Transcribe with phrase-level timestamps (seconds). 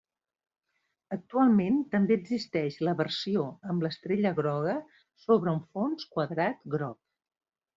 [1.15, 4.75] Actualment, també existeix la versió amb l'estrella groga
[5.27, 6.99] sobre un fons quadrat groc.